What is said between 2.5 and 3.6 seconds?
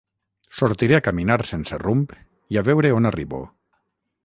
i a veure on arribo